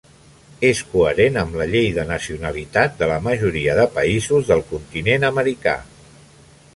[0.69, 5.77] És coherent amb la llei de nacionalitat de la majoria de països del continent americà.